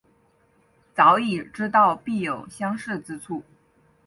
[0.95, 3.43] 早已知道必有相似之处